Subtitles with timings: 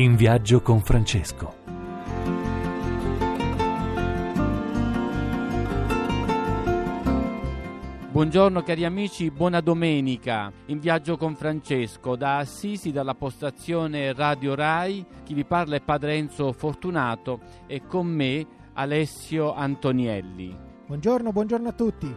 [0.00, 1.56] In viaggio con Francesco.
[8.10, 10.50] Buongiorno cari amici, buona domenica.
[10.68, 15.04] In viaggio con Francesco da Assisi, dalla postazione Radio Rai.
[15.22, 20.56] Chi vi parla è Padre Enzo Fortunato e con me Alessio Antonielli.
[20.86, 22.16] Buongiorno, buongiorno a tutti.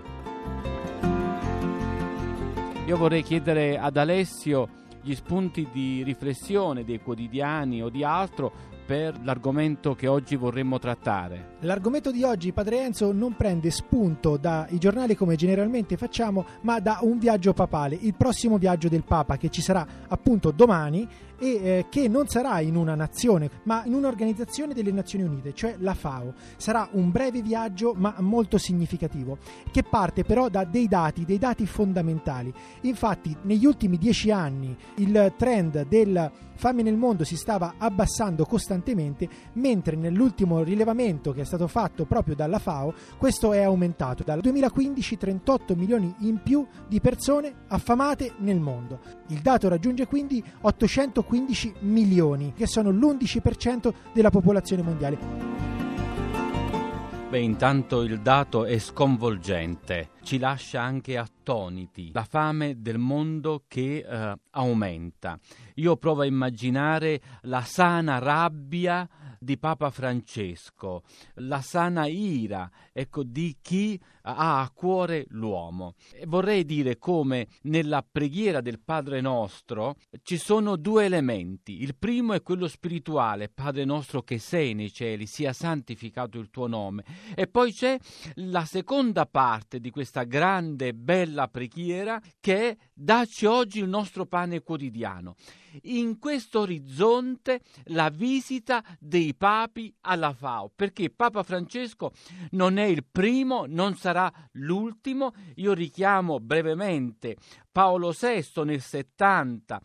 [2.85, 9.19] Io vorrei chiedere ad Alessio gli spunti di riflessione dei quotidiani o di altro per
[9.23, 11.55] l'argomento che oggi vorremmo trattare.
[11.61, 16.99] L'argomento di oggi, Padre Enzo, non prende spunto dai giornali come generalmente facciamo, ma da
[17.01, 21.07] un viaggio papale, il prossimo viaggio del Papa che ci sarà appunto domani
[21.39, 25.75] e eh, che non sarà in una nazione, ma in un'organizzazione delle Nazioni Unite, cioè
[25.79, 26.33] la FAO.
[26.57, 29.37] Sarà un breve viaggio, ma molto significativo,
[29.71, 32.53] che parte però da dei dati, dei dati fondamentali.
[32.81, 39.27] Infatti, negli ultimi dieci anni il trend del fame nel mondo si stava abbassando costantemente,
[39.53, 44.23] mentre nell'ultimo rilevamento che è stato fatto proprio dalla FAO, questo è aumentato.
[44.23, 48.99] Dal 2015 38 milioni in più di persone affamate nel mondo.
[49.27, 55.62] Il dato raggiunge quindi 815 milioni, che sono l'11% della popolazione mondiale.
[57.33, 62.11] Beh, intanto il dato è sconvolgente, ci lascia anche attoniti.
[62.13, 65.39] La fame del mondo che eh, aumenta.
[65.77, 69.09] Io provo a immaginare la sana rabbia
[69.43, 71.03] di Papa Francesco,
[71.35, 75.95] la sana ira ecco, di chi ha a cuore l'uomo.
[76.13, 81.81] E vorrei dire come nella preghiera del Padre nostro ci sono due elementi.
[81.81, 86.67] Il primo è quello spirituale, Padre nostro che sei nei cieli, sia santificato il tuo
[86.67, 87.03] nome.
[87.35, 87.97] E poi c'è
[88.35, 94.25] la seconda parte di questa grande e bella preghiera che è dacci oggi il nostro
[94.25, 95.35] pane quotidiano
[95.83, 102.11] in questo orizzonte la visita dei papi alla FAO, perché Papa Francesco
[102.51, 105.33] non è il primo, non sarà l'ultimo.
[105.55, 107.37] Io richiamo brevemente
[107.73, 109.81] Paolo VI nel 70,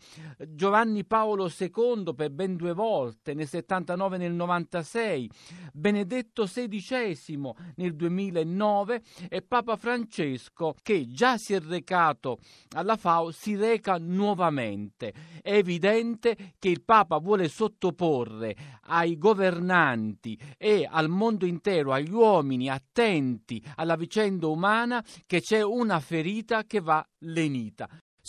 [0.49, 5.29] Giovanni Paolo II per ben due volte, nel 79 e nel 96,
[5.73, 12.37] Benedetto XVI nel 2009 e Papa Francesco che già si è recato
[12.75, 15.11] alla FAO si reca nuovamente.
[15.41, 22.69] È evidente che il Papa vuole sottoporre ai governanti e al mondo intero, agli uomini
[22.69, 27.78] attenti alla vicenda umana, che c'è una ferita che va lenita.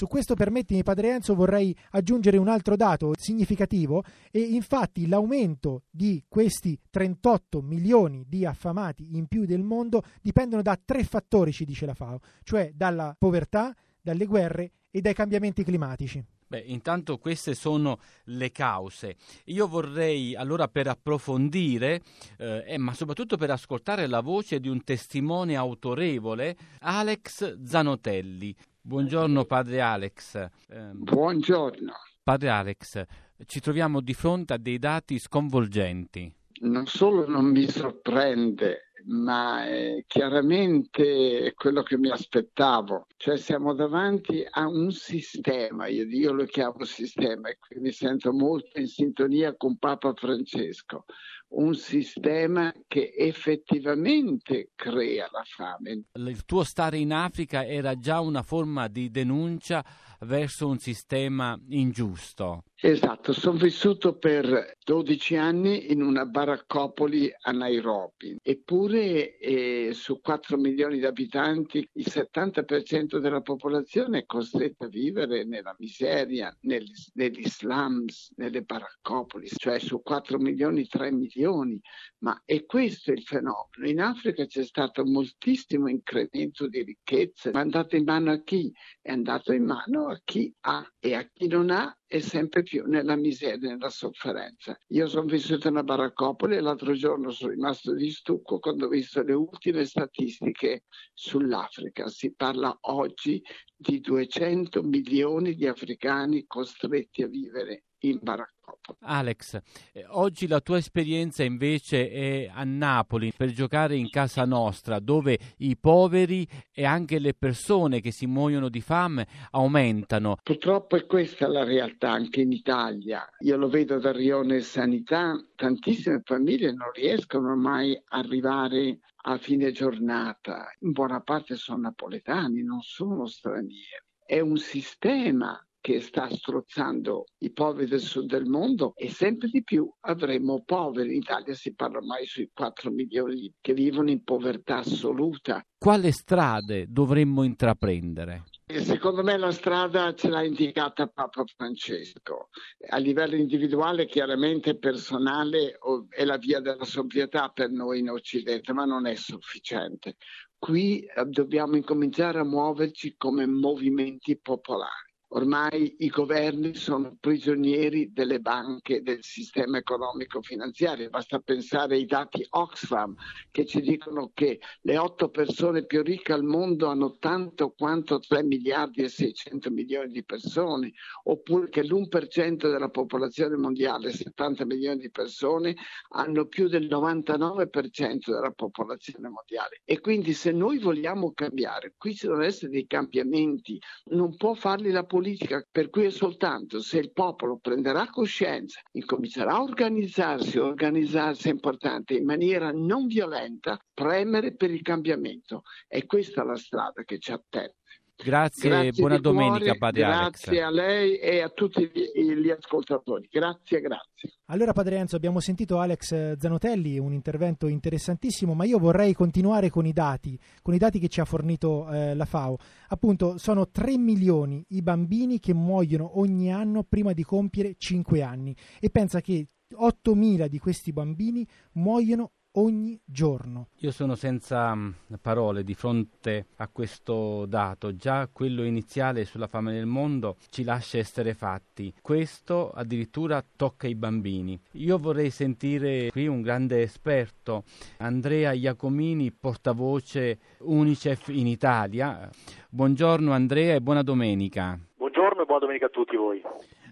[0.00, 6.24] Su questo permettimi, Padre Enzo, vorrei aggiungere un altro dato significativo e infatti l'aumento di
[6.26, 11.84] questi 38 milioni di affamati in più del mondo dipendono da tre fattori, ci dice
[11.84, 16.24] la FAO, cioè dalla povertà, dalle guerre e dai cambiamenti climatici.
[16.50, 19.16] Beh, intanto queste sono le cause.
[19.44, 22.00] Io vorrei allora per approfondire,
[22.38, 28.56] eh, ma soprattutto per ascoltare la voce di un testimone autorevole, Alex Zanotelli.
[28.90, 30.34] Buongiorno padre Alex.
[30.34, 31.92] Eh, Buongiorno.
[32.24, 33.04] Padre Alex,
[33.46, 36.34] ci troviamo di fronte a dei dati sconvolgenti.
[36.62, 43.06] Non solo non mi sorprende, ma è chiaramente quello che mi aspettavo.
[43.16, 48.32] Cioè siamo davanti a un sistema, io, io lo chiamo sistema e qui mi sento
[48.32, 51.04] molto in sintonia con Papa Francesco,
[51.50, 56.02] un sistema che effettivamente crea la fame.
[56.12, 59.84] Il tuo stare in Africa era già una forma di denuncia
[60.20, 62.64] verso un sistema ingiusto.
[62.82, 70.56] Esatto, sono vissuto per 12 anni in una baraccopoli a Nairobi, eppure eh, su 4
[70.56, 77.46] milioni di abitanti il 70% della popolazione è costretta a vivere nella miseria, negli, negli
[77.46, 81.78] slums, nelle baraccopoli, cioè su 4 milioni 3 milioni,
[82.20, 83.84] ma è questo il fenomeno.
[83.84, 88.72] In Africa c'è stato moltissimo incremento di ricchezze, ma è andato in mano a chi?
[89.02, 92.84] È andato in mano a chi ha e a chi non ha è sempre più
[92.86, 94.76] nella miseria, nella sofferenza.
[94.88, 98.88] Io sono vissuto in una baraccopoli e l'altro giorno sono rimasto di stucco quando ho
[98.88, 100.84] visto le ultime statistiche
[101.14, 102.08] sull'Africa.
[102.08, 103.40] Si parla oggi
[103.76, 108.98] di 200 milioni di africani costretti a vivere in baraccopoli.
[109.00, 109.58] Alex,
[109.92, 115.38] eh, oggi la tua esperienza invece è a Napoli per giocare in casa nostra, dove
[115.58, 120.36] i poveri e anche le persone che si muoiono di fame aumentano.
[120.42, 123.28] Purtroppo è questa la realtà anche in Italia.
[123.40, 129.72] Io lo vedo da Rione Sanità, tantissime famiglie non riescono mai ad arrivare a fine
[129.72, 130.72] giornata.
[130.80, 134.02] In buona parte sono napoletani, non sono stranieri.
[134.24, 139.62] È un sistema che sta strozzando i poveri del sud del mondo e sempre di
[139.62, 141.10] più avremo poveri.
[141.10, 145.64] In Italia si parla ormai sui 4 milioni che vivono in povertà assoluta.
[145.78, 148.44] Quale strade dovremmo intraprendere?
[148.66, 152.50] Secondo me la strada ce l'ha indicata Papa Francesco.
[152.90, 155.78] A livello individuale, chiaramente personale,
[156.08, 160.16] è la via della sobrietà per noi in Occidente, ma non è sufficiente.
[160.56, 165.09] Qui eh, dobbiamo incominciare a muoverci come movimenti popolari.
[165.32, 171.08] Ormai i governi sono prigionieri delle banche, del sistema economico finanziario.
[171.08, 173.14] Basta pensare ai dati Oxfam
[173.52, 178.42] che ci dicono che le otto persone più ricche al mondo hanno tanto quanto 3
[178.42, 180.92] miliardi e 600 milioni di persone,
[181.22, 185.76] oppure che l'1% della popolazione mondiale, 70 milioni di persone,
[186.08, 189.80] hanno più del 99% della popolazione mondiale.
[189.84, 194.90] E quindi se noi vogliamo cambiare, qui ci devono essere dei cambiamenti, non può farli
[194.90, 200.56] la politica politica, per cui è soltanto se il popolo prenderà coscienza, incomincerà a organizzarsi,
[200.58, 205.62] organizzarsi è importante, in maniera non violenta, premere per il cambiamento.
[205.86, 207.79] E questa è la strada che ci attende.
[208.22, 210.44] Grazie, grazie buona domenica cuore, Padre Alex.
[210.44, 213.28] Grazie a lei e a tutti gli, gli, ascoltatori.
[213.30, 214.32] Grazie, grazie.
[214.46, 219.86] Allora Padre Enzo, abbiamo sentito Alex Zanotelli, un intervento interessantissimo, ma io vorrei continuare con
[219.86, 222.56] i dati, con i dati che ci ha fornito eh, la FAO.
[222.88, 228.54] Appunto, sono 3 milioni i bambini che muoiono ogni anno prima di compiere 5 anni
[228.80, 233.68] e pensa che 8 mila di questi bambini muoiono ogni giorno.
[233.78, 234.90] Io sono senza mm,
[235.22, 240.98] parole di fronte a questo dato, già quello iniziale sulla fame nel mondo ci lascia
[240.98, 244.60] essere fatti, questo addirittura tocca i bambini.
[244.72, 247.64] Io vorrei sentire qui un grande esperto,
[247.98, 252.28] Andrea Iacomini, portavoce Unicef in Italia.
[252.70, 254.78] Buongiorno Andrea e buona domenica.
[254.96, 256.42] Buongiorno e buona domenica a tutti voi.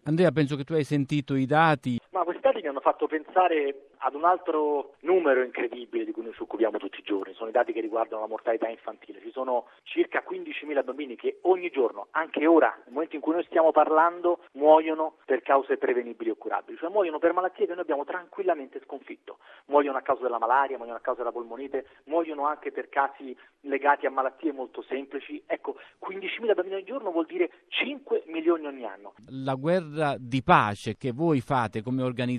[0.05, 1.99] Andrea, penso che tu hai sentito i dati.
[2.13, 6.43] Ma dati mi hanno fatto pensare ad un altro numero incredibile di cui noi ci
[6.43, 9.21] occupiamo tutti i giorni, sono i dati che riguardano la mortalità infantile.
[9.21, 13.45] Ci sono circa 15.000 bambini che ogni giorno, anche ora, nel momento in cui noi
[13.45, 18.05] stiamo parlando, muoiono per cause prevenibili o curabili, cioè muoiono per malattie che noi abbiamo
[18.05, 19.39] tranquillamente sconfitto.
[19.67, 24.07] Muoiono a causa della malaria, muoiono a causa della polmonite, muoiono anche per casi legati
[24.07, 25.43] a malattie molto semplici.
[25.45, 25.77] Ecco,
[26.09, 29.15] 15.000 bambini ogni giorno vuol dire 5 milioni ogni anno.
[29.29, 32.37] La guerra di pace che voi fate come organizzazione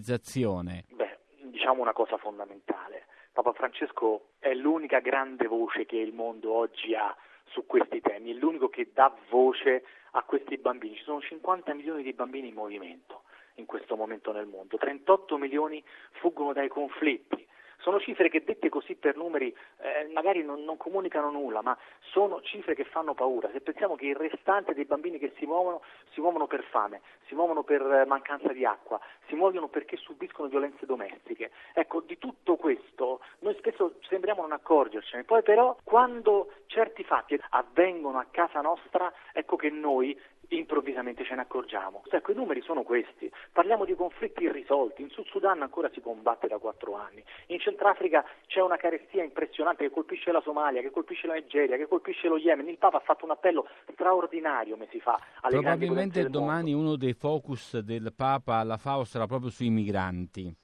[1.42, 3.06] diciamo una cosa fondamentale.
[3.32, 7.16] Papa Francesco è l'unica grande voce che il mondo oggi ha
[7.46, 10.96] su questi temi, è l'unico che dà voce a questi bambini.
[10.96, 13.24] Ci sono 50 milioni di bambini in movimento
[13.56, 17.46] in questo momento nel mondo, 38 milioni fuggono dai conflitti,
[17.80, 22.42] sono cifre che dette così per numeri eh, magari non, non, comunicano nulla, ma sono
[22.42, 23.50] cifre che fanno paura.
[23.52, 25.82] Se pensiamo che il restante dei bambini che si muovono
[26.12, 30.50] si muovono per fame, si muovono per eh, mancanza di acqua, si muovono perché subiscono
[30.50, 31.52] violenze domestiche.
[31.74, 38.20] Ecco, di tutto questo noi spesso sembriamo non accorgercene, poi però quando certi fatti avvengono
[38.20, 40.20] a casa nostra, ecco che noi
[40.50, 42.04] improvvisamente ce ne accorgiamo.
[42.10, 43.32] Ecco, i numeri sono questi.
[43.52, 45.02] Parliamo di conflitti irrisolti.
[45.02, 47.24] In Sud Sudan ancora si combatte da quattro anni.
[47.48, 51.88] In Centrafrica c'è una carestia impressionante che colpisce la Somalia, che colpisce la Nigeria, che
[51.88, 52.68] colpisce lo Yemen.
[52.68, 57.80] Il Papa ha fatto un appello straordinario mesi fa alle Probabilmente domani uno dei focus
[57.80, 60.56] del Papa alla FAO sarà proprio sui migranti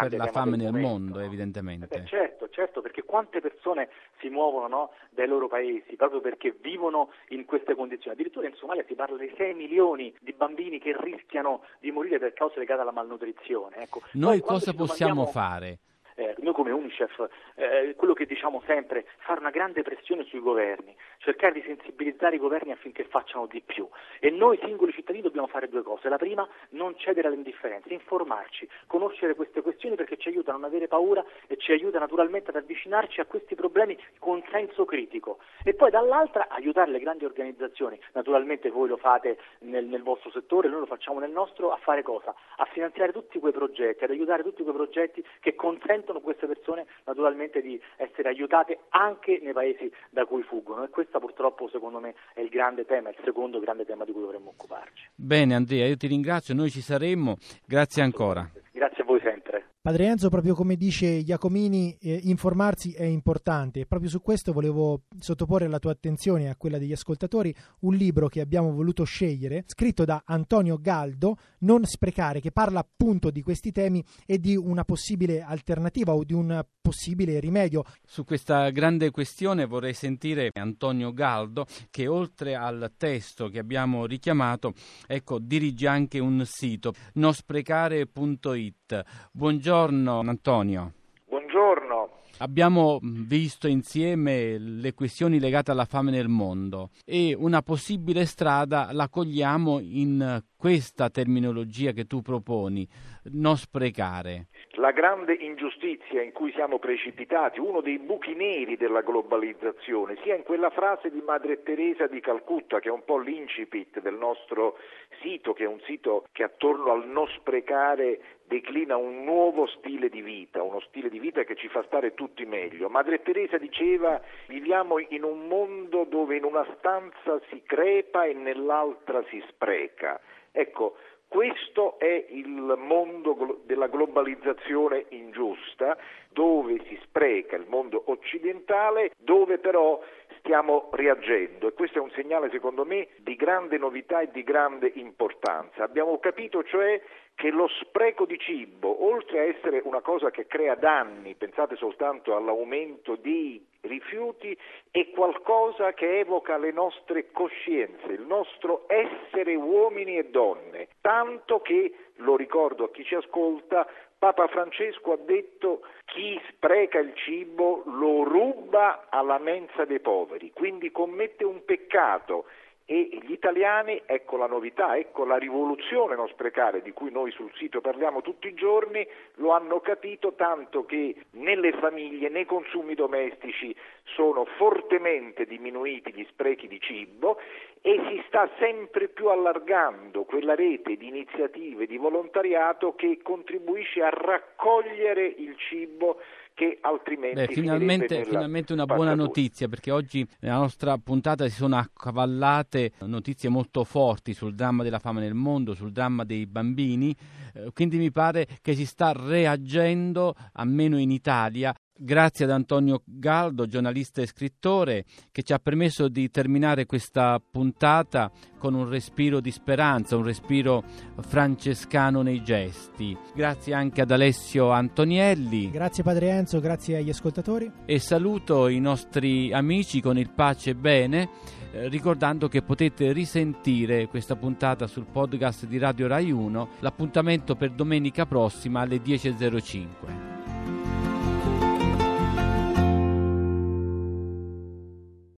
[0.00, 1.94] per la fame nel momento, mondo, evidentemente.
[1.94, 3.88] Eh certo, certo, perché quante persone
[4.20, 8.14] si muovono no, dai loro paesi proprio perché vivono in queste condizioni.
[8.16, 12.32] Addirittura in Somalia si parla di 6 milioni di bambini che rischiano di morire per
[12.32, 13.76] cause legate alla malnutrizione.
[13.76, 14.02] Ecco.
[14.12, 15.48] Noi cosa possiamo domandiamo...
[15.48, 15.78] fare?
[16.16, 20.96] Eh, noi come Unicef, eh, quello che diciamo sempre, fare una grande pressione sui governi,
[21.18, 23.86] cercare di sensibilizzare i governi affinché facciano di più.
[24.18, 26.08] E noi singoli cittadini dobbiamo fare due cose.
[26.08, 30.88] La prima, non cedere all'indifferenza, informarci, conoscere queste questioni perché ci aiutano a non avere
[30.88, 35.38] paura e ci aiuta naturalmente ad avvicinarci a questi problemi con senso critico.
[35.64, 40.68] E poi dall'altra aiutare le grandi organizzazioni, naturalmente voi lo fate nel, nel vostro settore,
[40.68, 42.34] noi lo facciamo nel nostro, a fare cosa?
[42.56, 46.86] A finanziare tutti quei progetti, ad aiutare tutti quei progetti che consentono consentono queste persone
[47.04, 52.14] naturalmente di essere aiutate anche nei paesi da cui fuggono e questo purtroppo secondo me
[52.32, 55.10] è il grande tema, il secondo grande tema di cui dovremmo occuparci.
[55.14, 57.36] Bene Andrea, io ti ringrazio, noi ci saremmo,
[57.66, 58.48] grazie ancora.
[58.72, 59.66] Grazie a voi sempre.
[59.86, 65.66] Padre Enzo, proprio come dice Iacomini, eh, informarsi è importante proprio su questo volevo sottoporre
[65.66, 70.04] alla tua attenzione e a quella degli ascoltatori un libro che abbiamo voluto scegliere, scritto
[70.04, 75.40] da Antonio Galdo, Non sprecare, che parla appunto di questi temi e di una possibile
[75.40, 77.84] alternativa o di un possibile rimedio.
[78.04, 84.74] Su questa grande questione vorrei sentire Antonio Galdo che oltre al testo che abbiamo richiamato,
[85.06, 89.04] ecco, dirige anche un sito, nosprecare.it.
[89.30, 90.92] Buongiorno Antonio.
[91.28, 92.22] Buongiorno.
[92.38, 99.08] Abbiamo visto insieme le questioni legate alla fame nel mondo e una possibile strada la
[99.08, 102.86] cogliamo in questa terminologia che tu proponi,
[103.32, 104.48] non sprecare.
[104.86, 110.44] La grande ingiustizia in cui siamo precipitati, uno dei buchi neri della globalizzazione, sia in
[110.44, 114.78] quella frase di Madre Teresa di Calcutta, che è un po' l'incipit del nostro
[115.22, 120.22] sito, che è un sito che attorno al non sprecare declina un nuovo stile di
[120.22, 122.88] vita, uno stile di vita che ci fa stare tutti meglio.
[122.88, 129.24] Madre Teresa diceva viviamo in un mondo dove in una stanza si crepa e nell'altra
[129.30, 130.20] si spreca.
[130.52, 130.96] Ecco,
[131.28, 135.96] questo è il mondo della globalizzazione ingiusta,
[136.30, 140.00] dove si spreca il mondo occidentale, dove però
[140.38, 144.92] stiamo reagendo e questo è un segnale secondo me di grande novità e di grande
[144.94, 145.82] importanza.
[145.82, 147.02] Abbiamo capito cioè
[147.34, 152.34] che lo spreco di cibo, oltre a essere una cosa che crea danni, pensate soltanto
[152.34, 154.56] all'aumento dei rifiuti,
[154.90, 161.92] è qualcosa che evoca le nostre coscienze, il nostro essere uomini e donne, tanto che,
[162.16, 163.86] lo ricordo a chi ci ascolta,
[164.18, 170.90] Papa Francesco ha detto chi spreca il cibo lo ruba alla mensa dei poveri, quindi
[170.90, 172.46] commette un peccato
[172.88, 177.50] e gli italiani, ecco la novità, ecco la rivoluzione non sprecare di cui noi sul
[177.56, 183.74] sito parliamo tutti i giorni, lo hanno capito tanto che nelle famiglie, nei consumi domestici
[184.04, 187.40] sono fortemente diminuiti gli sprechi di cibo
[187.80, 194.10] e si sta sempre più allargando quella rete di iniziative di volontariato che contribuisce a
[194.10, 196.20] raccogliere il cibo
[196.56, 201.76] che altrimenti Beh, finalmente, finalmente una buona notizia perché oggi nella nostra puntata si sono
[201.76, 207.14] accavallate notizie molto forti sul dramma della fame nel mondo, sul dramma dei bambini,
[207.52, 213.66] eh, quindi mi pare che si sta reagendo, almeno in Italia, Grazie ad Antonio Galdo,
[213.66, 219.50] giornalista e scrittore, che ci ha permesso di terminare questa puntata con un respiro di
[219.50, 220.84] speranza, un respiro
[221.20, 223.16] francescano nei gesti.
[223.34, 225.70] Grazie anche ad Alessio Antonielli.
[225.70, 227.70] Grazie Padre Enzo, grazie agli ascoltatori.
[227.86, 231.30] E saluto i nostri amici con il pace e bene,
[231.72, 236.68] eh, ricordando che potete risentire questa puntata sul podcast di Radio Rai 1.
[236.80, 240.45] L'appuntamento per domenica prossima alle 10.05.